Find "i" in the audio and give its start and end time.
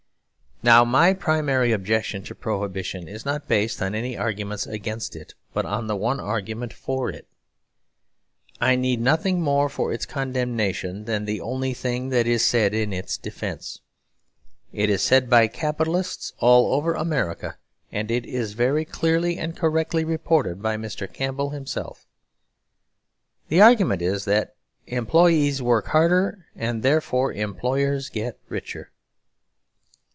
8.59-8.75